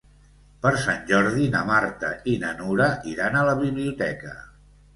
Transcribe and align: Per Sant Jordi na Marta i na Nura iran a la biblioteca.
Per 0.61 0.69
Sant 0.85 1.03
Jordi 1.11 1.45
na 1.57 1.61
Marta 1.67 2.11
i 2.33 2.35
na 2.47 2.55
Nura 2.63 2.89
iran 3.15 3.41
a 3.43 3.47
la 3.53 3.57
biblioteca. 3.63 4.39